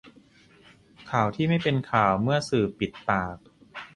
[1.09, 3.37] ข่าวที่ไม่เป็นข่าวเมื่อสื่อปิดปาก